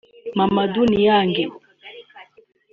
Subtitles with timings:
[0.37, 1.35] Mamadou Niang